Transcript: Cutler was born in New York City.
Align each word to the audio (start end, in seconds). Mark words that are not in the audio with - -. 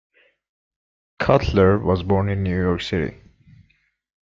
Cutler 1.19 1.77
was 1.77 2.01
born 2.01 2.27
in 2.27 2.41
New 2.41 2.59
York 2.59 2.81
City. 2.81 3.21